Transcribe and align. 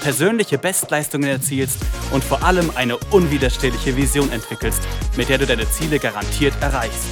persönliche 0.00 0.58
Bestleistungen 0.58 1.28
erzielst 1.28 1.84
und 2.12 2.22
vor 2.22 2.42
allem 2.42 2.70
eine 2.74 2.96
unwiderstehliche 3.10 3.96
Vision 3.96 4.30
entwickelst, 4.30 4.82
mit 5.16 5.28
der 5.28 5.38
du 5.38 5.46
deine 5.46 5.68
Ziele 5.68 5.98
garantiert 5.98 6.54
erreichst. 6.60 7.08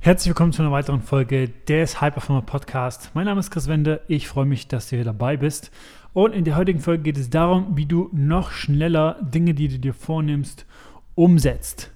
Herzlich 0.00 0.30
willkommen 0.30 0.52
zu 0.52 0.62
einer 0.62 0.72
weiteren 0.72 1.00
Folge 1.00 1.48
des 1.48 2.00
High 2.00 2.12
Performer 2.12 2.42
Podcast. 2.42 3.12
Mein 3.14 3.26
Name 3.26 3.38
ist 3.38 3.52
Chris 3.52 3.68
Wende. 3.68 4.00
Ich 4.08 4.26
freue 4.26 4.46
mich, 4.46 4.66
dass 4.66 4.88
du 4.88 4.96
hier 4.96 5.04
dabei 5.04 5.36
bist. 5.36 5.70
Und 6.12 6.34
in 6.34 6.44
der 6.44 6.56
heutigen 6.56 6.80
Folge 6.80 7.04
geht 7.04 7.16
es 7.16 7.30
darum, 7.30 7.76
wie 7.76 7.86
du 7.86 8.10
noch 8.12 8.50
schneller 8.50 9.16
Dinge, 9.22 9.54
die 9.54 9.68
du 9.68 9.78
dir 9.78 9.94
vornimmst, 9.94 10.66
umsetzt. 11.14 11.92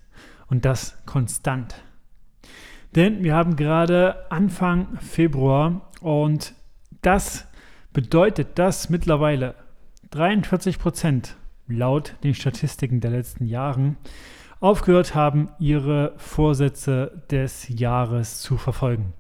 Und 0.46 0.64
das 0.64 0.96
konstant. 1.04 1.74
Denn 2.96 3.22
wir 3.22 3.34
haben 3.34 3.56
gerade 3.56 4.30
Anfang 4.30 4.96
Februar 5.00 5.82
und 6.00 6.54
das 7.02 7.46
bedeutet, 7.92 8.58
dass 8.58 8.88
mittlerweile 8.88 9.54
43 10.10 10.78
Prozent 10.78 11.36
laut 11.68 12.16
den 12.24 12.32
Statistiken 12.32 13.00
der 13.00 13.10
letzten 13.10 13.44
Jahre 13.44 13.96
aufgehört 14.60 15.14
haben, 15.14 15.50
ihre 15.58 16.14
Vorsätze 16.16 17.22
des 17.30 17.68
Jahres 17.68 18.40
zu 18.40 18.56
verfolgen. 18.56 19.12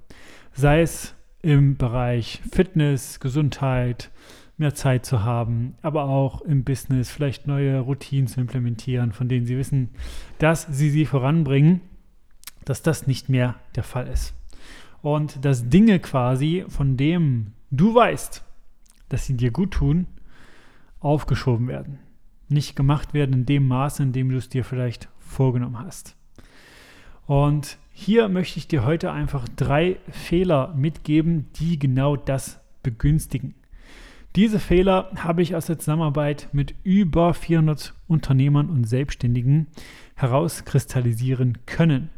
Sei 0.54 0.80
es 0.80 1.14
im 1.42 1.76
Bereich 1.76 2.40
Fitness, 2.50 3.20
Gesundheit, 3.20 4.10
mehr 4.56 4.74
Zeit 4.74 5.04
zu 5.04 5.22
haben, 5.22 5.74
aber 5.82 6.04
auch 6.04 6.40
im 6.40 6.64
Business 6.64 7.10
vielleicht 7.10 7.46
neue 7.46 7.80
Routinen 7.80 8.26
zu 8.26 8.40
implementieren, 8.40 9.12
von 9.12 9.28
denen 9.28 9.44
sie 9.44 9.58
wissen, 9.58 9.90
dass 10.38 10.66
sie 10.70 10.88
sie 10.88 11.04
voranbringen 11.04 11.82
dass 12.66 12.82
das 12.82 13.06
nicht 13.06 13.30
mehr 13.30 13.54
der 13.74 13.84
Fall 13.84 14.08
ist. 14.08 14.34
Und 15.00 15.42
dass 15.44 15.70
Dinge 15.70 15.98
quasi, 16.00 16.66
von 16.68 16.98
dem 16.98 17.52
du 17.70 17.94
weißt, 17.94 18.44
dass 19.08 19.24
sie 19.24 19.36
dir 19.36 19.52
gut 19.52 19.70
tun, 19.70 20.06
aufgeschoben 21.00 21.68
werden. 21.68 22.00
Nicht 22.48 22.76
gemacht 22.76 23.14
werden 23.14 23.32
in 23.32 23.46
dem 23.46 23.66
Maße, 23.66 24.02
in 24.02 24.12
dem 24.12 24.28
du 24.28 24.36
es 24.36 24.48
dir 24.48 24.64
vielleicht 24.64 25.08
vorgenommen 25.18 25.78
hast. 25.78 26.16
Und 27.26 27.78
hier 27.92 28.28
möchte 28.28 28.58
ich 28.58 28.68
dir 28.68 28.84
heute 28.84 29.12
einfach 29.12 29.48
drei 29.48 29.98
Fehler 30.10 30.74
mitgeben, 30.76 31.46
die 31.56 31.78
genau 31.78 32.16
das 32.16 32.60
begünstigen. 32.82 33.54
Diese 34.34 34.58
Fehler 34.58 35.10
habe 35.16 35.40
ich 35.40 35.54
aus 35.54 35.66
der 35.66 35.78
Zusammenarbeit 35.78 36.48
mit 36.52 36.74
über 36.82 37.32
400 37.32 37.94
Unternehmern 38.06 38.68
und 38.68 38.84
Selbstständigen 38.84 39.68
herauskristallisieren 40.14 41.58
können 41.64 42.10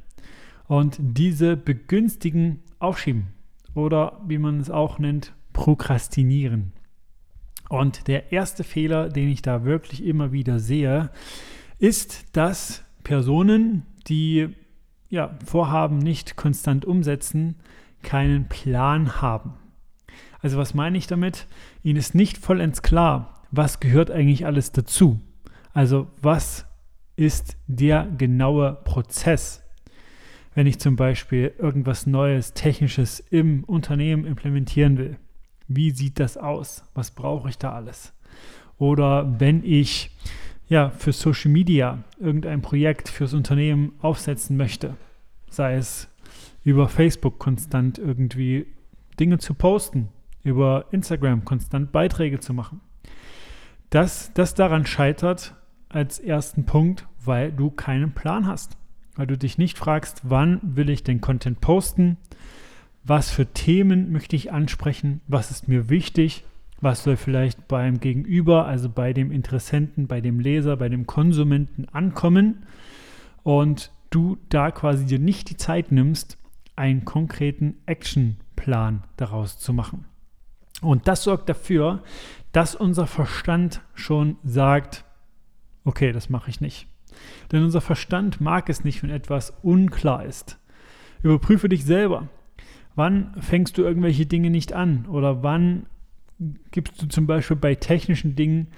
und 0.69 0.97
diese 1.01 1.57
begünstigen 1.57 2.61
Aufschieben 2.79 3.29
oder 3.75 4.21
wie 4.27 4.39
man 4.39 4.61
es 4.61 4.71
auch 4.71 4.99
nennt, 4.99 5.35
Prokrastinieren. 5.53 6.73
Und 7.69 8.07
der 8.07 8.33
erste 8.33 8.63
Fehler, 8.63 9.09
den 9.09 9.29
ich 9.29 9.43
da 9.43 9.65
wirklich 9.65 10.05
immer 10.05 10.31
wieder 10.31 10.61
sehe, 10.61 11.11
ist, 11.79 12.37
dass 12.37 12.85
Personen, 13.03 13.85
die 14.07 14.51
ja, 15.09 15.37
Vorhaben 15.45 15.99
nicht 15.99 16.37
konstant 16.37 16.85
umsetzen, 16.85 17.57
keinen 18.03 18.49
Plan 18.49 19.21
haben. 19.21 19.55
Also 20.41 20.59
was 20.59 20.75
meine 20.75 20.97
ich 20.97 21.07
damit? 21.07 21.47
Ihnen 21.83 21.99
ist 21.99 22.15
nicht 22.15 22.39
vollends 22.39 22.83
klar, 22.83 23.43
was 23.51 23.81
gehört 23.81 24.11
eigentlich 24.11 24.47
alles 24.47 24.73
dazu. 24.73 25.21
Also 25.73 26.07
was 26.23 26.67
ist 27.17 27.57
der 27.67 28.07
genaue 28.17 28.79
Prozess, 28.85 29.65
wenn 30.59 30.67
ich 30.67 30.81
zum 30.81 30.97
Beispiel 30.97 31.55
irgendwas 31.57 32.09
Neues, 32.09 32.53
Technisches 32.53 33.21
im 33.21 33.63
Unternehmen 33.63 34.25
implementieren 34.25 34.99
will. 34.99 35.17
Wie 35.69 35.93
sieht 35.93 36.19
das 36.19 36.37
aus? 36.37 36.83
Was 36.95 37.13
brauche 37.13 37.49
ich 37.49 37.59
da 37.59 37.75
alles? 37.75 38.13
Oder 38.77 39.39
wenn 39.39 39.63
ich 39.63 40.11
ja 40.69 40.91
für 40.91 41.13
Social 41.13 41.53
Media 41.53 42.03
irgendein 42.19 42.61
Projekt 42.61 43.09
fürs 43.09 43.35
Unternehmen 43.35 43.93
aufsetzen 44.01 44.57
möchte, 44.57 44.97
sei 45.49 45.77
es 45.77 46.09
über 46.65 46.89
Facebook 46.89 47.39
konstant 47.39 48.01
irgendwie 48.01 48.67
Dinge 49.21 49.39
zu 49.39 49.55
posten, 49.55 50.09
über 50.43 50.87
Instagram 50.91 51.45
konstant 51.45 51.93
Beiträge 51.93 52.41
zu 52.41 52.53
machen. 52.53 52.81
Dass 53.91 54.33
das 54.35 54.55
daran 54.55 54.87
scheitert 54.87 55.55
als 55.89 56.19
ersten 56.19 56.65
Punkt, 56.65 57.07
weil 57.25 57.53
du 57.53 57.71
keinen 57.71 58.11
Plan 58.11 58.49
hast 58.49 58.78
weil 59.19 59.27
du 59.27 59.37
dich 59.37 59.59
nicht 59.59 59.77
fragst, 59.77 60.23
wann 60.23 60.61
will 60.63 60.89
ich 60.89 61.03
den 61.03 61.21
Content 61.21 61.61
posten, 61.61 62.17
was 63.03 63.31
für 63.31 63.47
Themen 63.47 64.13
möchte 64.13 64.37
ich 64.37 64.53
ansprechen, 64.53 65.21
was 65.27 65.51
ist 65.51 65.67
mir 65.67 65.91
wichtig, 65.91 66.45
was 66.81 67.03
soll 67.03 67.17
vielleicht 67.17 67.67
beim 67.67 67.99
Gegenüber, 67.99 68.67
also 68.67 68.89
bei 68.89 69.13
dem 69.13 69.33
Interessenten, 69.33 70.07
bei 70.07 70.21
dem 70.21 70.39
Leser, 70.39 70.77
bei 70.77 70.89
dem 70.89 71.07
Konsumenten 71.09 71.87
ankommen 71.89 72.65
und 73.43 73.91
du 74.11 74.39
da 74.51 74.71
quasi 74.71 75.05
dir 75.05 75.19
nicht 75.19 75.51
die 75.51 75.57
Zeit 75.57 75.91
nimmst, 75.91 76.39
einen 76.77 77.05
konkreten 77.05 77.75
Actionplan 77.87 79.03
daraus 79.17 79.59
zu 79.59 79.73
machen. 79.73 80.05
Und 80.81 81.09
das 81.09 81.25
sorgt 81.25 81.49
dafür, 81.49 82.05
dass 82.53 82.77
unser 82.77 83.09
Verstand 83.09 83.81
schon 83.95 84.37
sagt, 84.45 85.05
okay, 85.85 86.13
das 86.13 86.31
mache 86.31 86.51
ich 86.51 86.61
nicht. 86.61 86.87
Denn 87.53 87.63
unser 87.63 87.81
Verstand 87.81 88.41
mag 88.41 88.69
es 88.69 88.85
nicht, 88.85 89.03
wenn 89.03 89.11
etwas 89.11 89.55
unklar 89.63 90.25
ist. 90.25 90.59
Überprüfe 91.23 91.69
dich 91.69 91.85
selber. 91.85 92.29
Wann 92.95 93.35
fängst 93.41 93.79
du 93.79 93.83
irgendwelche 93.83 94.27
Dinge 94.27 94.51
nicht 94.51 94.73
an? 94.73 95.07
Oder 95.07 95.43
wann 95.43 95.87
gibst 96.71 97.01
du 97.03 97.07
zum 97.07 97.27
Beispiel 97.27 97.57
bei 97.57 97.75
technischen 97.75 98.37
Dingen 98.37 98.69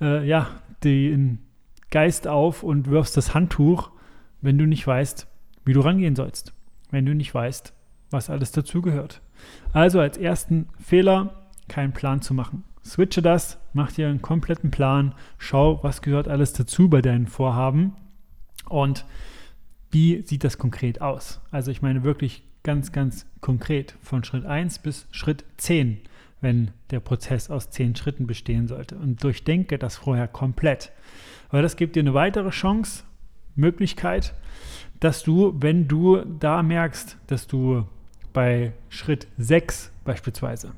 äh, 0.00 0.26
ja, 0.26 0.48
den 0.84 1.40
Geist 1.90 2.26
auf 2.28 2.62
und 2.62 2.88
wirfst 2.88 3.16
das 3.16 3.34
Handtuch, 3.34 3.90
wenn 4.40 4.58
du 4.58 4.66
nicht 4.66 4.86
weißt, 4.86 5.26
wie 5.64 5.72
du 5.72 5.80
rangehen 5.80 6.16
sollst. 6.16 6.54
Wenn 6.90 7.06
du 7.06 7.14
nicht 7.14 7.34
weißt, 7.34 7.74
was 8.10 8.30
alles 8.30 8.52
dazugehört. 8.52 9.20
Also 9.72 10.00
als 10.00 10.16
ersten 10.16 10.68
Fehler, 10.78 11.48
keinen 11.68 11.92
Plan 11.92 12.20
zu 12.20 12.34
machen. 12.34 12.64
Switche 12.84 13.22
das, 13.22 13.58
mach 13.72 13.92
dir 13.92 14.08
einen 14.08 14.22
kompletten 14.22 14.70
Plan, 14.70 15.14
schau, 15.38 15.82
was 15.82 16.02
gehört 16.02 16.28
alles 16.28 16.52
dazu 16.52 16.88
bei 16.88 17.02
deinen 17.02 17.26
Vorhaben 17.26 17.94
und 18.68 19.04
wie 19.90 20.22
sieht 20.22 20.44
das 20.44 20.58
konkret 20.58 21.00
aus. 21.00 21.40
Also 21.50 21.70
ich 21.70 21.82
meine 21.82 22.04
wirklich 22.04 22.42
ganz, 22.62 22.92
ganz 22.92 23.26
konkret 23.40 23.96
von 24.02 24.24
Schritt 24.24 24.46
1 24.46 24.80
bis 24.80 25.06
Schritt 25.10 25.44
10, 25.58 25.98
wenn 26.40 26.70
der 26.90 27.00
Prozess 27.00 27.50
aus 27.50 27.70
10 27.70 27.96
Schritten 27.96 28.26
bestehen 28.26 28.68
sollte. 28.68 28.96
Und 28.96 29.22
durchdenke 29.22 29.78
das 29.78 29.96
vorher 29.96 30.28
komplett. 30.28 30.92
Weil 31.50 31.62
das 31.62 31.76
gibt 31.76 31.96
dir 31.96 32.00
eine 32.00 32.14
weitere 32.14 32.50
Chance, 32.50 33.04
Möglichkeit, 33.56 34.32
dass 35.00 35.22
du, 35.22 35.54
wenn 35.58 35.88
du 35.88 36.22
da 36.38 36.62
merkst, 36.62 37.18
dass 37.26 37.46
du 37.46 37.86
bei 38.32 38.72
Schritt 38.88 39.26
6 39.38 39.90
beispielsweise 40.04 40.72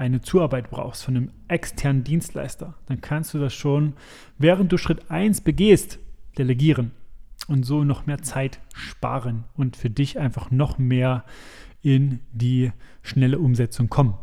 eine 0.00 0.22
Zuarbeit 0.22 0.70
brauchst 0.70 1.04
von 1.04 1.14
einem 1.14 1.30
externen 1.46 2.04
Dienstleister, 2.04 2.74
dann 2.86 3.02
kannst 3.02 3.34
du 3.34 3.38
das 3.38 3.52
schon, 3.52 3.92
während 4.38 4.72
du 4.72 4.78
Schritt 4.78 5.10
1 5.10 5.42
begehst, 5.42 5.98
delegieren 6.38 6.92
und 7.48 7.64
so 7.64 7.84
noch 7.84 8.06
mehr 8.06 8.22
Zeit 8.22 8.60
sparen 8.72 9.44
und 9.54 9.76
für 9.76 9.90
dich 9.90 10.18
einfach 10.18 10.50
noch 10.50 10.78
mehr 10.78 11.24
in 11.82 12.20
die 12.32 12.72
schnelle 13.02 13.38
Umsetzung 13.38 13.90
kommen. 13.90 14.14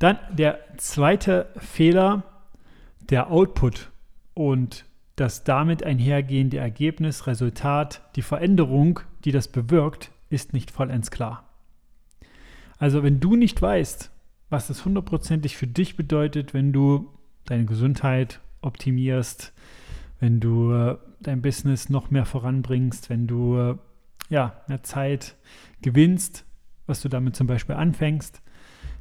Dann 0.00 0.18
der 0.32 0.58
zweite 0.78 1.48
Fehler, 1.56 2.24
der 3.08 3.30
Output 3.30 3.92
und 4.34 4.84
das 5.14 5.44
damit 5.44 5.84
einhergehende 5.84 6.58
Ergebnis, 6.58 7.28
Resultat, 7.28 8.02
die 8.16 8.22
Veränderung, 8.22 8.98
die 9.24 9.30
das 9.30 9.46
bewirkt, 9.46 10.10
ist 10.28 10.52
nicht 10.52 10.72
vollends 10.72 11.12
klar. 11.12 11.48
Also 12.78 13.04
wenn 13.04 13.20
du 13.20 13.36
nicht 13.36 13.62
weißt, 13.62 14.10
was 14.50 14.68
das 14.68 14.84
hundertprozentig 14.84 15.56
für 15.56 15.66
dich 15.66 15.96
bedeutet, 15.96 16.54
wenn 16.54 16.72
du 16.72 17.10
deine 17.44 17.64
Gesundheit 17.64 18.40
optimierst, 18.62 19.52
wenn 20.20 20.40
du 20.40 20.72
äh, 20.72 20.96
dein 21.20 21.42
Business 21.42 21.88
noch 21.88 22.10
mehr 22.10 22.24
voranbringst, 22.24 23.10
wenn 23.10 23.26
du 23.26 23.58
äh, 23.58 23.76
ja, 24.28 24.60
mehr 24.68 24.82
Zeit 24.82 25.36
gewinnst, 25.82 26.44
was 26.86 27.02
du 27.02 27.08
damit 27.08 27.36
zum 27.36 27.46
Beispiel 27.46 27.74
anfängst, 27.74 28.42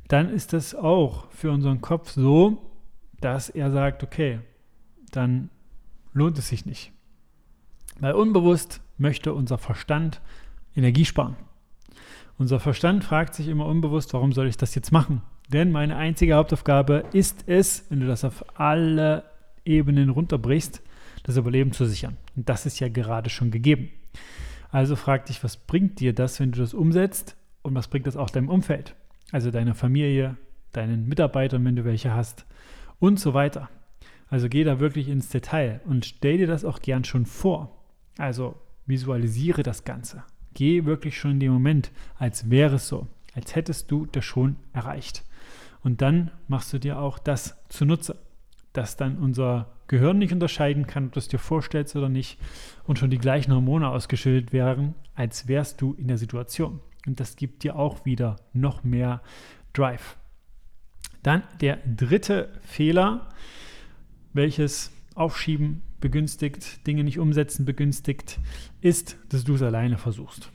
dann 0.07 0.29
ist 0.29 0.53
das 0.53 0.75
auch 0.75 1.29
für 1.31 1.51
unseren 1.51 1.81
Kopf 1.81 2.11
so, 2.11 2.71
dass 3.21 3.49
er 3.49 3.71
sagt, 3.71 4.03
okay, 4.03 4.39
dann 5.11 5.49
lohnt 6.13 6.37
es 6.37 6.49
sich 6.49 6.65
nicht. 6.65 6.91
Weil 7.99 8.13
unbewusst 8.13 8.81
möchte 8.97 9.33
unser 9.33 9.57
Verstand 9.57 10.21
Energie 10.75 11.05
sparen. 11.05 11.35
Unser 12.37 12.59
Verstand 12.59 13.03
fragt 13.03 13.35
sich 13.35 13.47
immer 13.47 13.65
unbewusst, 13.65 14.13
warum 14.13 14.33
soll 14.33 14.47
ich 14.47 14.57
das 14.57 14.75
jetzt 14.75 14.91
machen? 14.91 15.21
Denn 15.53 15.71
meine 15.71 15.97
einzige 15.97 16.33
Hauptaufgabe 16.33 17.03
ist 17.13 17.43
es, 17.45 17.85
wenn 17.89 17.99
du 17.99 18.07
das 18.07 18.25
auf 18.25 18.43
alle 18.59 19.23
Ebenen 19.63 20.09
runterbrichst, 20.09 20.81
das 21.21 21.37
Überleben 21.37 21.71
zu 21.71 21.85
sichern. 21.85 22.17
Und 22.35 22.49
das 22.49 22.65
ist 22.65 22.79
ja 22.79 22.89
gerade 22.89 23.29
schon 23.29 23.51
gegeben. 23.51 23.89
Also 24.71 24.95
frag 24.95 25.27
dich, 25.27 25.43
was 25.43 25.57
bringt 25.57 25.99
dir 25.99 26.13
das, 26.13 26.39
wenn 26.39 26.51
du 26.51 26.59
das 26.59 26.73
umsetzt 26.73 27.37
und 27.61 27.75
was 27.75 27.87
bringt 27.87 28.07
das 28.07 28.17
auch 28.17 28.31
deinem 28.31 28.49
Umfeld? 28.49 28.95
Also 29.31 29.51
deiner 29.51 29.75
Familie, 29.75 30.37
deinen 30.71 31.07
Mitarbeitern, 31.07 31.63
wenn 31.65 31.75
du 31.75 31.85
welche 31.85 32.15
hast 32.15 32.47
und 32.99 33.19
so 33.19 33.35
weiter. 33.35 33.69
Also 34.29 34.49
geh 34.49 34.63
da 34.63 34.79
wirklich 34.79 35.07
ins 35.07 35.29
Detail 35.29 35.81
und 35.85 36.05
stell 36.07 36.39
dir 36.39 36.47
das 36.47 36.65
auch 36.65 36.79
gern 36.79 37.03
schon 37.03 37.27
vor. 37.27 37.77
Also 38.17 38.55
visualisiere 38.87 39.61
das 39.61 39.83
Ganze. 39.83 40.23
Geh 40.55 40.85
wirklich 40.85 41.15
schon 41.15 41.31
in 41.31 41.39
den 41.39 41.51
Moment, 41.51 41.91
als 42.17 42.49
wäre 42.49 42.77
es 42.77 42.87
so, 42.87 43.05
als 43.35 43.55
hättest 43.55 43.91
du 43.91 44.07
das 44.07 44.25
schon 44.25 44.55
erreicht. 44.73 45.23
Und 45.83 46.01
dann 46.01 46.31
machst 46.47 46.71
du 46.73 46.79
dir 46.79 46.97
auch 46.99 47.19
das 47.19 47.61
zunutze, 47.69 48.17
dass 48.71 48.97
dann 48.97 49.17
unser 49.17 49.67
Gehirn 49.87 50.17
nicht 50.17 50.31
unterscheiden 50.31 50.87
kann, 50.87 51.07
ob 51.07 51.11
du 51.13 51.19
es 51.19 51.27
dir 51.27 51.39
vorstellst 51.39 51.95
oder 51.95 52.09
nicht 52.09 52.39
und 52.85 52.97
schon 52.97 53.11
die 53.11 53.17
gleichen 53.17 53.53
Hormone 53.53 53.89
ausgeschüttet 53.89 54.53
wären, 54.53 54.95
als 55.13 55.47
wärst 55.47 55.81
du 55.81 55.93
in 55.93 56.07
der 56.07 56.17
Situation. 56.17 56.79
Und 57.05 57.19
das 57.19 57.35
gibt 57.35 57.63
dir 57.63 57.75
auch 57.75 58.05
wieder 58.05 58.37
noch 58.53 58.83
mehr 58.83 59.21
Drive. 59.73 60.17
Dann 61.21 61.43
der 61.61 61.77
dritte 61.85 62.49
Fehler, 62.61 63.29
welches 64.33 64.91
Aufschieben 65.15 65.81
begünstigt, 65.99 66.85
Dinge 66.87 67.03
nicht 67.03 67.19
umsetzen 67.19 67.65
begünstigt, 67.65 68.39
ist, 68.81 69.17
dass 69.29 69.43
du 69.43 69.55
es 69.55 69.61
alleine 69.61 69.97
versuchst. 69.97 70.51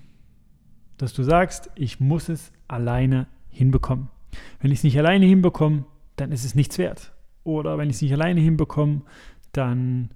Dass 0.97 1.13
du 1.13 1.23
sagst, 1.23 1.71
ich 1.75 2.01
muss 2.01 2.29
es 2.29 2.53
alleine 2.67 3.29
hinbekommen. 3.51 4.09
Wenn 4.61 4.71
ich 4.71 4.79
es 4.79 4.85
nicht 4.85 4.99
alleine 4.99 5.27
hinbekomme, 5.27 5.85
dann 6.17 6.33
ist 6.33 6.45
es 6.45 6.55
nichts 6.55 6.79
wert. 6.79 7.13
Oder 7.45 7.79
wenn 7.79 7.89
ich 7.89 7.97
es 7.97 8.03
nicht 8.03 8.13
alleine 8.13 8.41
hinbekomme, 8.41 9.03
dann 9.53 10.11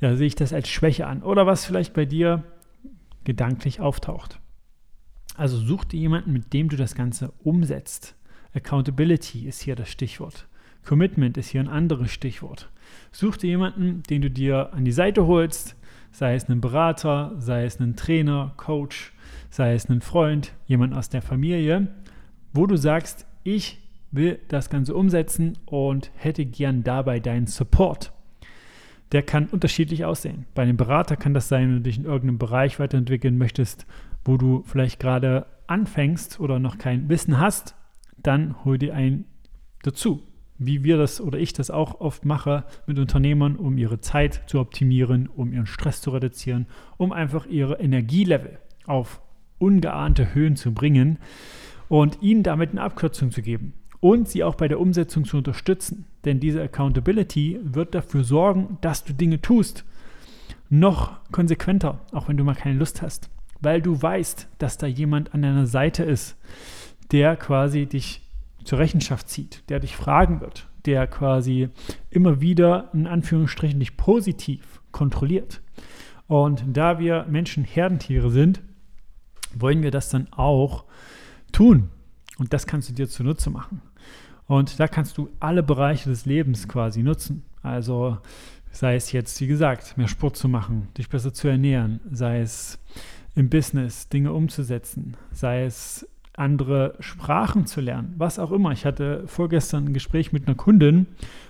ja, 0.00 0.16
sehe 0.16 0.26
ich 0.26 0.34
das 0.34 0.52
als 0.52 0.68
Schwäche 0.68 1.06
an. 1.06 1.22
Oder 1.22 1.46
was 1.46 1.64
vielleicht 1.64 1.92
bei 1.94 2.06
dir 2.06 2.44
gedanklich 3.24 3.80
auftaucht. 3.80 4.40
Also 5.36 5.58
such 5.58 5.84
dir 5.84 6.00
jemanden, 6.00 6.32
mit 6.32 6.52
dem 6.52 6.68
du 6.68 6.76
das 6.76 6.94
Ganze 6.94 7.32
umsetzt. 7.42 8.16
Accountability 8.54 9.46
ist 9.46 9.60
hier 9.60 9.76
das 9.76 9.90
Stichwort. 9.90 10.48
Commitment 10.84 11.36
ist 11.36 11.50
hier 11.50 11.60
ein 11.60 11.68
anderes 11.68 12.10
Stichwort. 12.10 12.70
Such 13.12 13.36
dir 13.36 13.50
jemanden, 13.50 14.02
den 14.04 14.22
du 14.22 14.30
dir 14.30 14.72
an 14.72 14.84
die 14.84 14.92
Seite 14.92 15.26
holst, 15.26 15.76
sei 16.10 16.34
es 16.34 16.48
einen 16.48 16.60
Berater, 16.60 17.34
sei 17.38 17.64
es 17.64 17.80
einen 17.80 17.96
Trainer, 17.96 18.54
Coach, 18.56 19.12
sei 19.50 19.74
es 19.74 19.88
einen 19.88 20.00
Freund, 20.00 20.52
jemand 20.66 20.94
aus 20.94 21.08
der 21.08 21.22
Familie, 21.22 21.88
wo 22.52 22.66
du 22.66 22.76
sagst, 22.76 23.26
ich 23.42 23.78
will 24.10 24.38
das 24.48 24.70
Ganze 24.70 24.94
umsetzen 24.94 25.58
und 25.66 26.10
hätte 26.16 26.44
gern 26.44 26.82
dabei 26.82 27.20
deinen 27.20 27.46
Support. 27.46 28.12
Der 29.12 29.22
kann 29.22 29.46
unterschiedlich 29.46 30.04
aussehen. 30.04 30.46
Bei 30.54 30.62
einem 30.62 30.76
Berater 30.76 31.16
kann 31.16 31.34
das 31.34 31.48
sein, 31.48 31.68
wenn 31.68 31.76
du 31.76 31.82
dich 31.82 31.98
in 31.98 32.04
irgendeinem 32.04 32.38
Bereich 32.38 32.78
weiterentwickeln 32.78 33.38
möchtest, 33.38 33.86
wo 34.24 34.36
du 34.36 34.62
vielleicht 34.64 35.00
gerade 35.00 35.46
anfängst 35.66 36.40
oder 36.40 36.58
noch 36.58 36.78
kein 36.78 37.08
Wissen 37.08 37.38
hast, 37.38 37.74
dann 38.16 38.64
hol 38.64 38.78
dir 38.78 38.94
einen 38.94 39.24
dazu 39.82 40.22
wie 40.60 40.84
wir 40.84 40.98
das 40.98 41.20
oder 41.20 41.38
ich 41.38 41.54
das 41.54 41.70
auch 41.70 42.00
oft 42.00 42.26
mache 42.26 42.64
mit 42.86 42.98
Unternehmern, 42.98 43.56
um 43.56 43.78
ihre 43.78 44.00
Zeit 44.00 44.42
zu 44.46 44.60
optimieren, 44.60 45.26
um 45.26 45.52
ihren 45.52 45.66
Stress 45.66 46.02
zu 46.02 46.10
reduzieren, 46.10 46.66
um 46.98 47.12
einfach 47.12 47.46
ihre 47.46 47.80
Energielevel 47.80 48.58
auf 48.86 49.22
ungeahnte 49.58 50.34
Höhen 50.34 50.56
zu 50.56 50.72
bringen 50.72 51.18
und 51.90 52.22
ihnen 52.22 52.44
damit 52.44 52.70
eine 52.70 52.82
Abkürzung 52.82 53.32
zu 53.32 53.42
geben 53.42 53.74
und 53.98 54.28
sie 54.28 54.44
auch 54.44 54.54
bei 54.54 54.68
der 54.68 54.78
Umsetzung 54.78 55.24
zu 55.24 55.36
unterstützen. 55.36 56.06
Denn 56.24 56.38
diese 56.38 56.62
Accountability 56.62 57.58
wird 57.62 57.96
dafür 57.96 58.22
sorgen, 58.22 58.78
dass 58.80 59.02
du 59.02 59.12
Dinge 59.12 59.42
tust. 59.42 59.84
Noch 60.68 61.18
konsequenter, 61.32 61.98
auch 62.12 62.28
wenn 62.28 62.36
du 62.36 62.44
mal 62.44 62.54
keine 62.54 62.78
Lust 62.78 63.02
hast, 63.02 63.28
weil 63.60 63.82
du 63.82 64.00
weißt, 64.00 64.46
dass 64.58 64.78
da 64.78 64.86
jemand 64.86 65.34
an 65.34 65.42
deiner 65.42 65.66
Seite 65.66 66.04
ist, 66.04 66.36
der 67.10 67.36
quasi 67.36 67.86
dich 67.86 68.22
zur 68.62 68.78
Rechenschaft 68.78 69.28
zieht, 69.28 69.68
der 69.68 69.80
dich 69.80 69.96
fragen 69.96 70.40
wird, 70.40 70.68
der 70.86 71.08
quasi 71.08 71.70
immer 72.08 72.40
wieder 72.40 72.88
in 72.92 73.08
Anführungsstrichen 73.08 73.80
dich 73.80 73.96
positiv 73.96 74.80
kontrolliert. 74.92 75.60
Und 76.28 76.62
da 76.68 77.00
wir 77.00 77.26
Menschen 77.28 77.64
Herdentiere 77.64 78.30
sind, 78.30 78.62
wollen 79.52 79.82
wir 79.82 79.90
das 79.90 80.08
dann 80.08 80.32
auch 80.32 80.84
tun. 81.52 81.90
Und 82.38 82.52
das 82.52 82.66
kannst 82.66 82.88
du 82.88 82.92
dir 82.94 83.08
zunutze 83.08 83.50
machen. 83.50 83.82
Und 84.46 84.80
da 84.80 84.88
kannst 84.88 85.18
du 85.18 85.28
alle 85.38 85.62
Bereiche 85.62 86.08
des 86.08 86.26
Lebens 86.26 86.66
quasi 86.66 87.02
nutzen. 87.02 87.44
Also 87.62 88.18
sei 88.72 88.96
es 88.96 89.12
jetzt, 89.12 89.40
wie 89.40 89.46
gesagt, 89.46 89.96
mehr 89.96 90.08
Sport 90.08 90.36
zu 90.36 90.48
machen, 90.48 90.88
dich 90.96 91.08
besser 91.08 91.32
zu 91.32 91.48
ernähren, 91.48 92.00
sei 92.10 92.40
es 92.40 92.78
im 93.34 93.48
Business 93.48 94.08
Dinge 94.08 94.32
umzusetzen, 94.32 95.16
sei 95.32 95.64
es 95.64 96.08
andere 96.34 96.94
Sprachen 97.00 97.66
zu 97.66 97.80
lernen, 97.80 98.14
was 98.16 98.38
auch 98.38 98.52
immer. 98.52 98.72
Ich 98.72 98.86
hatte 98.86 99.24
vorgestern 99.26 99.86
ein 99.86 99.92
Gespräch 99.92 100.32
mit 100.32 100.46
einer 100.46 100.56
Kundin 100.56 101.06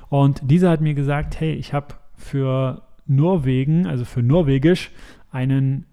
und 0.09 0.41
diese 0.43 0.69
hat 0.69 0.81
mir 0.81 0.95
gesagt, 0.95 1.39
hey, 1.39 1.53
ich 1.55 1.73
habe 1.73 1.95
für 2.17 2.83
Norwegen, 3.07 3.87
also 3.87 4.05
für 4.05 4.23
Norwegisch, 4.23 4.91
einen 5.31 5.87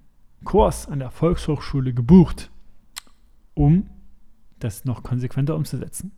Kurs 0.43 0.87
an 0.87 0.99
der 0.99 1.11
Volkshochschule 1.11 1.93
gebucht, 1.93 2.49
um 3.53 3.89
das 4.59 4.85
noch 4.85 5.03
konsequenter 5.03 5.55
umzusetzen, 5.55 6.11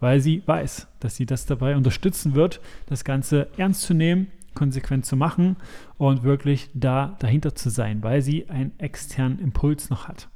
weil 0.00 0.20
sie 0.20 0.42
weiß, 0.46 0.88
dass 1.00 1.16
sie 1.16 1.26
das 1.26 1.46
dabei 1.46 1.76
unterstützen 1.76 2.34
wird, 2.34 2.60
das 2.86 3.04
Ganze 3.04 3.48
ernst 3.56 3.82
zu 3.82 3.94
nehmen, 3.94 4.28
konsequent 4.54 5.06
zu 5.06 5.16
machen 5.16 5.56
und 5.96 6.22
wirklich 6.22 6.70
da 6.74 7.16
dahinter 7.20 7.54
zu 7.54 7.70
sein, 7.70 8.02
weil 8.02 8.22
sie 8.22 8.48
einen 8.50 8.78
externen 8.78 9.38
Impuls 9.38 9.90
noch 9.90 10.08
hat. 10.08 10.28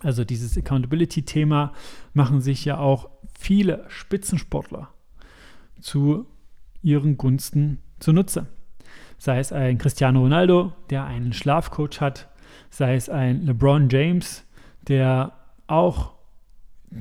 Also 0.00 0.24
dieses 0.24 0.56
Accountability-Thema 0.56 1.72
machen 2.12 2.40
sich 2.40 2.64
ja 2.64 2.78
auch 2.78 3.08
viele 3.38 3.84
Spitzensportler 3.88 4.88
zu 5.80 6.26
ihren 6.82 7.16
Gunsten 7.16 7.78
zunutze. 8.00 8.46
Sei 9.18 9.38
es 9.38 9.52
ein 9.52 9.78
Cristiano 9.78 10.20
Ronaldo, 10.20 10.72
der 10.90 11.04
einen 11.04 11.32
Schlafcoach 11.32 12.00
hat, 12.00 12.28
sei 12.70 12.96
es 12.96 13.08
ein 13.08 13.42
LeBron 13.42 13.88
James, 13.88 14.44
der 14.88 15.32
auch 15.68 16.14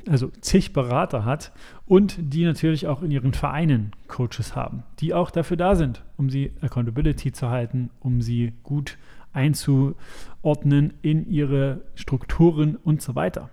also 0.08 0.32
zig 0.42 0.74
Berater 0.74 1.26
hat 1.26 1.52
und 1.86 2.16
die 2.20 2.46
natürlich 2.46 2.88
auch 2.88 3.02
in 3.02 3.12
ihren 3.12 3.34
Vereinen 3.34 3.92
Coaches 4.08 4.56
haben, 4.56 4.84
die 5.00 5.14
auch 5.14 5.32
dafür 5.32 5.58
da 5.58 5.76
sind, 5.76 6.04
um 6.18 6.30
sie 6.30 6.52
Accountability 6.62 7.32
zu 7.32 7.50
halten, 7.50 7.90
um 8.00 8.22
sie 8.22 8.54
gut 8.64 8.98
einzuordnen 9.34 10.94
in 11.02 11.30
ihre 11.30 11.82
Strukturen 11.96 12.76
und 12.76 13.02
so 13.02 13.16
weiter. 13.16 13.50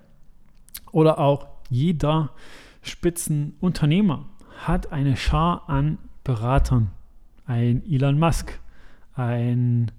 Oder 0.93 1.19
auch 1.19 1.47
jeder 1.71 2.31
Spitzenunternehmer 2.83 4.27
hat 4.59 4.93
eine 4.93 5.17
Schar 5.17 5.69
an 5.69 5.99
Beratern. 6.25 6.91
Ein 7.47 7.83
Elon 7.89 8.19
Musk, 8.19 8.59
ein 9.15 9.91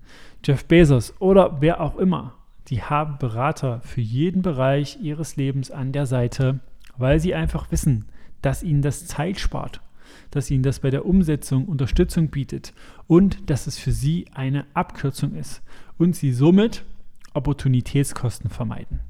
Jeff 0.43 0.65
Bezos 0.65 1.13
oder 1.19 1.62
wer 1.62 1.81
auch 1.81 1.98
immer. 1.98 2.34
Die 2.69 2.81
haben 2.81 3.17
Berater 3.17 3.81
für 3.81 4.01
jeden 4.01 4.41
Bereich 4.41 4.99
ihres 5.01 5.35
Lebens 5.35 5.71
an 5.71 5.91
der 5.91 6.05
Seite, 6.05 6.59
weil 6.97 7.19
sie 7.19 7.33
einfach 7.33 7.71
wissen, 7.71 8.05
dass 8.41 8.63
ihnen 8.63 8.81
das 8.81 9.07
Zeit 9.07 9.39
spart 9.39 9.81
dass 10.31 10.51
ihnen 10.51 10.63
das 10.63 10.79
bei 10.79 10.89
der 10.89 11.05
Umsetzung 11.05 11.65
Unterstützung 11.65 12.29
bietet 12.29 12.73
und 13.07 13.49
dass 13.49 13.67
es 13.67 13.77
für 13.77 13.91
sie 13.91 14.25
eine 14.33 14.65
Abkürzung 14.73 15.35
ist 15.35 15.61
und 15.97 16.15
sie 16.15 16.31
somit 16.31 16.85
Opportunitätskosten 17.33 18.49
vermeiden. 18.49 19.01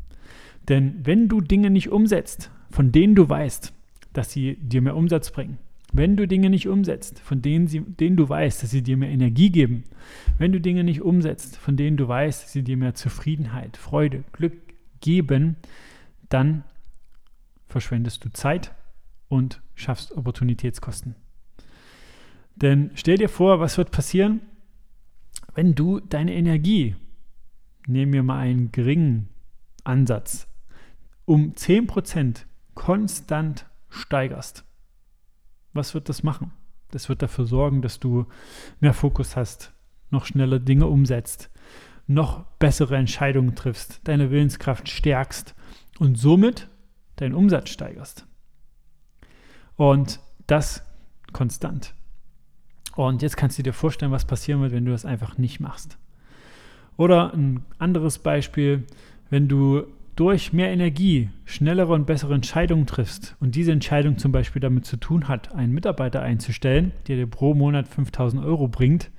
Denn 0.67 0.99
wenn 1.03 1.27
du 1.27 1.41
Dinge 1.41 1.69
nicht 1.69 1.89
umsetzt, 1.89 2.51
von 2.69 2.91
denen 2.91 3.15
du 3.15 3.27
weißt, 3.27 3.73
dass 4.13 4.31
sie 4.31 4.57
dir 4.57 4.81
mehr 4.81 4.95
Umsatz 4.95 5.31
bringen, 5.31 5.57
wenn 5.91 6.15
du 6.15 6.27
Dinge 6.27 6.50
nicht 6.50 6.67
umsetzt, 6.67 7.19
von 7.19 7.41
denen, 7.41 7.67
sie, 7.67 7.81
denen 7.81 8.15
du 8.15 8.29
weißt, 8.29 8.62
dass 8.62 8.72
sie 8.72 8.84
dir 8.84 8.98
mehr 8.98 9.10
Energie 9.10 9.50
geben, 9.50 9.86
wenn 10.38 10.51
du 10.51 10.62
Dinge 10.62 10.84
nicht 10.84 11.01
umsetzt, 11.01 11.58
von 11.58 11.77
denen 11.77 11.98
du 11.98 12.08
weißt, 12.08 12.43
dass 12.43 12.51
sie 12.51 12.63
dir 12.63 12.77
mehr 12.77 12.93
Zufriedenheit, 12.93 13.77
Freude, 13.77 14.24
Glück 14.31 14.53
geben, 15.01 15.55
dann 16.29 16.63
verschwendest 17.67 18.24
du 18.24 18.29
Zeit 18.29 18.74
und 19.29 19.62
schaffst 19.75 20.15
Opportunitätskosten. 20.15 21.15
Denn 22.55 22.91
stell 22.93 23.17
dir 23.17 23.29
vor, 23.29 23.60
was 23.60 23.77
wird 23.77 23.91
passieren, 23.91 24.41
wenn 25.55 25.75
du 25.75 26.00
deine 26.00 26.34
Energie, 26.34 26.96
nehmen 27.88 28.13
wir 28.13 28.24
mal 28.24 28.39
einen 28.39 28.72
geringen 28.72 29.29
Ansatz, 29.84 30.48
um 31.25 31.53
10% 31.53 32.46
konstant 32.75 33.65
steigerst. 33.89 34.65
Was 35.79 35.93
wird 35.93 36.09
das 36.09 36.24
machen? 36.24 36.51
Das 36.91 37.07
wird 37.07 37.21
dafür 37.21 37.45
sorgen, 37.45 37.81
dass 37.81 38.01
du 38.01 38.25
mehr 38.81 38.93
Fokus 38.93 39.38
hast, 39.38 39.71
noch 40.09 40.25
schneller 40.25 40.59
Dinge 40.59 40.88
umsetzt, 40.88 41.50
noch 42.05 42.43
bessere 42.59 42.98
Entscheidungen 42.98 43.55
triffst, 43.55 44.01
deine 44.03 44.29
Willenskraft 44.29 44.89
stärkst 44.89 45.55
und 45.98 46.17
somit 46.17 46.67
deinen 47.15 47.33
Umsatz 47.33 47.69
steigerst. 47.69 48.27
Und 49.77 50.19
das 50.48 50.83
konstant. 51.31 51.93
Und 52.98 53.21
jetzt 53.21 53.38
kannst 53.38 53.57
du 53.57 53.63
dir 53.63 53.71
vorstellen, 53.71 54.12
was 54.12 54.25
passieren 54.25 54.59
wird, 54.59 54.74
wenn 54.74 54.83
du 54.83 54.91
das 54.91 55.05
einfach 55.05 55.38
nicht 55.38 55.62
machst. 55.62 55.98
Oder 56.98 57.33
ein 57.33 57.63
anderes 57.77 58.19
Beispiel, 58.19 58.86
wenn 59.29 59.48
du 59.48 59.88
durch 60.19 60.51
mehr 60.51 60.69
Energie 60.69 61.29
schnellere 61.45 61.93
und 61.93 62.05
bessere 62.05 62.33
Entscheidungen 62.33 62.85
triffst 62.85 63.38
und 63.39 63.55
diese 63.55 63.71
Entscheidung 63.71 64.17
zum 64.17 64.33
Beispiel 64.33 64.59
damit 64.59 64.85
zu 64.85 64.97
tun 64.97 65.29
hat, 65.29 65.55
einen 65.55 65.71
Mitarbeiter 65.71 66.21
einzustellen, 66.21 66.91
der 67.07 67.15
dir 67.15 67.27
pro 67.27 67.53
Monat 67.53 67.88
5000 67.88 68.43
Euro 68.43 68.67
bringt 68.67 69.11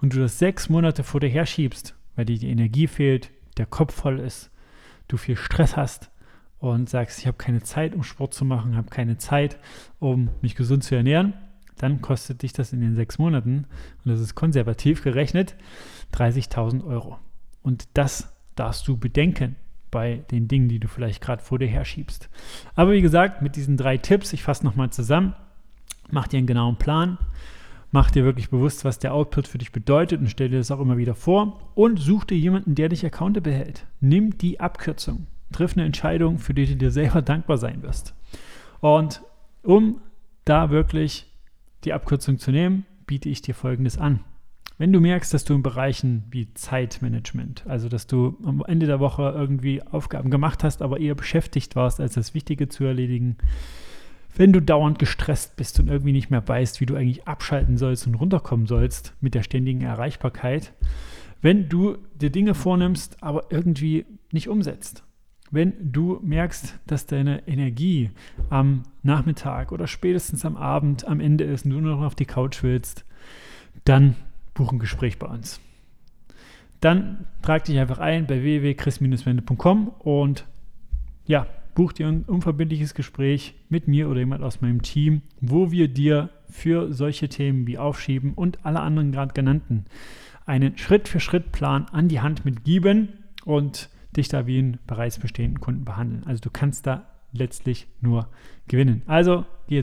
und 0.00 0.14
du 0.14 0.20
das 0.20 0.38
sechs 0.38 0.68
Monate 0.68 1.02
vor 1.02 1.18
dir 1.18 1.28
herschiebst, 1.28 1.96
weil 2.14 2.26
dir 2.26 2.38
die 2.38 2.50
Energie 2.50 2.86
fehlt, 2.86 3.32
der 3.56 3.66
Kopf 3.66 3.94
voll 3.94 4.20
ist, 4.20 4.52
du 5.08 5.16
viel 5.16 5.34
Stress 5.34 5.76
hast 5.76 6.12
und 6.60 6.88
sagst, 6.88 7.18
ich 7.18 7.26
habe 7.26 7.36
keine 7.36 7.64
Zeit, 7.64 7.92
um 7.92 8.04
Sport 8.04 8.32
zu 8.32 8.44
machen, 8.44 8.76
habe 8.76 8.90
keine 8.90 9.18
Zeit, 9.18 9.58
um 9.98 10.28
mich 10.40 10.54
gesund 10.54 10.84
zu 10.84 10.94
ernähren, 10.94 11.34
dann 11.78 12.00
kostet 12.00 12.42
dich 12.42 12.52
das 12.52 12.72
in 12.72 12.80
den 12.80 12.94
sechs 12.94 13.18
Monaten, 13.18 13.66
und 14.04 14.12
das 14.12 14.20
ist 14.20 14.36
konservativ 14.36 15.02
gerechnet, 15.02 15.56
30.000 16.12 16.84
Euro. 16.86 17.18
Und 17.64 17.88
das 17.94 18.32
darfst 18.54 18.86
du 18.86 18.96
bedenken 18.96 19.56
bei 19.94 20.24
den 20.32 20.48
Dingen, 20.48 20.68
die 20.68 20.80
du 20.80 20.88
vielleicht 20.88 21.22
gerade 21.22 21.40
vor 21.40 21.60
dir 21.60 21.68
herschiebst. 21.68 22.28
Aber 22.74 22.90
wie 22.90 23.00
gesagt, 23.00 23.42
mit 23.42 23.54
diesen 23.54 23.76
drei 23.76 23.96
Tipps, 23.96 24.32
ich 24.32 24.42
fasse 24.42 24.66
nochmal 24.66 24.90
zusammen, 24.90 25.34
mach 26.10 26.26
dir 26.26 26.38
einen 26.38 26.48
genauen 26.48 26.76
Plan, 26.76 27.16
mach 27.92 28.10
dir 28.10 28.24
wirklich 28.24 28.50
bewusst, 28.50 28.84
was 28.84 28.98
der 28.98 29.14
Output 29.14 29.46
für 29.46 29.58
dich 29.58 29.70
bedeutet 29.70 30.20
und 30.20 30.28
stell 30.28 30.48
dir 30.48 30.58
das 30.58 30.72
auch 30.72 30.80
immer 30.80 30.96
wieder 30.96 31.14
vor 31.14 31.60
und 31.76 32.00
such 32.00 32.24
dir 32.24 32.36
jemanden, 32.36 32.74
der 32.74 32.88
dich 32.88 33.06
accountable 33.06 33.52
hält. 33.52 33.86
Nimm 34.00 34.36
die 34.36 34.58
Abkürzung, 34.58 35.28
triff 35.52 35.74
eine 35.74 35.86
Entscheidung, 35.86 36.40
für 36.40 36.54
die 36.54 36.66
du 36.66 36.74
dir 36.74 36.90
selber 36.90 37.22
dankbar 37.22 37.56
sein 37.56 37.82
wirst. 37.82 38.14
Und 38.80 39.22
um 39.62 40.00
da 40.44 40.70
wirklich 40.70 41.32
die 41.84 41.92
Abkürzung 41.92 42.38
zu 42.38 42.50
nehmen, 42.50 42.84
biete 43.06 43.28
ich 43.28 43.42
dir 43.42 43.54
Folgendes 43.54 43.96
an. 43.96 44.24
Wenn 44.76 44.92
du 44.92 45.00
merkst, 45.00 45.32
dass 45.32 45.44
du 45.44 45.54
in 45.54 45.62
Bereichen 45.62 46.24
wie 46.30 46.52
Zeitmanagement, 46.54 47.64
also 47.66 47.88
dass 47.88 48.08
du 48.08 48.36
am 48.44 48.62
Ende 48.66 48.86
der 48.86 48.98
Woche 48.98 49.32
irgendwie 49.34 49.82
Aufgaben 49.82 50.30
gemacht 50.30 50.64
hast, 50.64 50.82
aber 50.82 50.98
eher 50.98 51.14
beschäftigt 51.14 51.76
warst, 51.76 52.00
als 52.00 52.14
das 52.14 52.34
Wichtige 52.34 52.68
zu 52.68 52.84
erledigen, 52.84 53.36
wenn 54.36 54.52
du 54.52 54.60
dauernd 54.60 54.98
gestresst 54.98 55.54
bist 55.56 55.78
und 55.78 55.88
irgendwie 55.88 56.12
nicht 56.12 56.30
mehr 56.30 56.46
weißt, 56.46 56.80
wie 56.80 56.86
du 56.86 56.96
eigentlich 56.96 57.28
abschalten 57.28 57.76
sollst 57.76 58.08
und 58.08 58.16
runterkommen 58.16 58.66
sollst 58.66 59.14
mit 59.20 59.34
der 59.36 59.44
ständigen 59.44 59.82
Erreichbarkeit, 59.82 60.72
wenn 61.40 61.68
du 61.68 61.98
dir 62.16 62.30
Dinge 62.30 62.54
vornimmst, 62.54 63.22
aber 63.22 63.44
irgendwie 63.50 64.06
nicht 64.32 64.48
umsetzt, 64.48 65.04
wenn 65.52 65.92
du 65.92 66.18
merkst, 66.20 66.80
dass 66.88 67.06
deine 67.06 67.46
Energie 67.46 68.10
am 68.50 68.82
Nachmittag 69.04 69.70
oder 69.70 69.86
spätestens 69.86 70.44
am 70.44 70.56
Abend 70.56 71.06
am 71.06 71.20
Ende 71.20 71.44
ist 71.44 71.64
und 71.64 71.70
du 71.70 71.80
nur 71.80 71.94
noch 71.94 72.06
auf 72.06 72.16
die 72.16 72.24
Couch 72.24 72.64
willst, 72.64 73.04
dann 73.84 74.16
buch 74.54 74.72
ein 74.72 74.78
Gespräch 74.78 75.18
bei 75.18 75.26
uns. 75.26 75.60
Dann 76.80 77.26
trag 77.42 77.64
dich 77.64 77.78
einfach 77.78 77.98
ein 77.98 78.26
bei 78.26 78.42
www.chris-wende.com 78.42 79.88
und 79.88 80.46
ja, 81.26 81.46
buch 81.74 81.92
dir 81.92 82.08
ein 82.08 82.22
unverbindliches 82.22 82.94
Gespräch 82.94 83.54
mit 83.68 83.88
mir 83.88 84.08
oder 84.08 84.20
jemand 84.20 84.42
aus 84.42 84.60
meinem 84.60 84.82
Team, 84.82 85.22
wo 85.40 85.70
wir 85.70 85.88
dir 85.88 86.30
für 86.48 86.92
solche 86.92 87.28
Themen 87.28 87.66
wie 87.66 87.78
Aufschieben 87.78 88.34
und 88.34 88.64
alle 88.64 88.80
anderen 88.80 89.12
gerade 89.12 89.34
genannten 89.34 89.86
einen 90.46 90.76
Schritt-für-Schritt-Plan 90.76 91.86
an 91.90 92.08
die 92.08 92.20
Hand 92.20 92.44
mitgeben 92.44 93.24
und 93.44 93.88
dich 94.16 94.28
da 94.28 94.46
wie 94.46 94.58
einen 94.58 94.78
bereits 94.86 95.18
bestehenden 95.18 95.60
Kunden 95.60 95.84
behandeln. 95.84 96.24
Also 96.24 96.42
du 96.42 96.50
kannst 96.50 96.86
da 96.86 97.06
letztlich 97.32 97.86
nur 98.00 98.28
gewinnen. 98.68 99.02
Also 99.06 99.44
geh 99.68 99.82